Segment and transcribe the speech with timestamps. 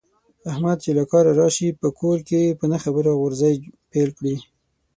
[0.51, 3.55] احمد چې له کاره راشي، په کور کې په نه خبره غورزی
[3.91, 4.35] پیل کړي.